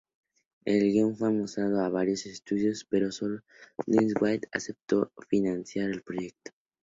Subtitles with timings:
[0.65, 3.43] El guion fue mostrado a varios estudios, pero solo
[3.85, 6.51] Lionsgate aceptó financiar el proyecto.